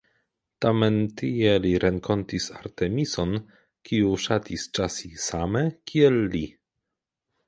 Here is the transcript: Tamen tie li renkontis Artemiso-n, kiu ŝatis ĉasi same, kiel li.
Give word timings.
Tamen 0.65 0.95
tie 1.19 1.49
li 1.65 1.73
renkontis 1.83 2.47
Artemiso-n, 2.59 3.35
kiu 3.89 4.15
ŝatis 4.23 4.65
ĉasi 4.79 5.13
same, 5.27 5.63
kiel 5.93 6.19
li. 6.37 6.43